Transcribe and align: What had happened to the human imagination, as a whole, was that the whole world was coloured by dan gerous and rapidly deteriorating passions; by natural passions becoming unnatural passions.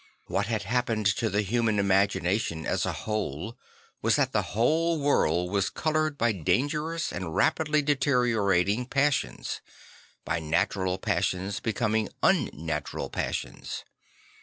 What 0.25 0.47
had 0.47 0.63
happened 0.63 1.05
to 1.17 1.29
the 1.29 1.43
human 1.43 1.77
imagination, 1.77 2.65
as 2.65 2.87
a 2.87 2.91
whole, 3.05 3.55
was 4.01 4.15
that 4.15 4.31
the 4.31 4.41
whole 4.57 4.99
world 4.99 5.51
was 5.51 5.69
coloured 5.69 6.17
by 6.17 6.31
dan 6.31 6.67
gerous 6.69 7.11
and 7.13 7.35
rapidly 7.35 7.83
deteriorating 7.83 8.87
passions; 8.87 9.61
by 10.25 10.39
natural 10.39 10.97
passions 10.97 11.59
becoming 11.59 12.09
unnatural 12.23 13.11
passions. 13.11 13.85